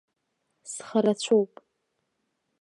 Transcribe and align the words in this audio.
Схарацәоуп. 0.71 1.53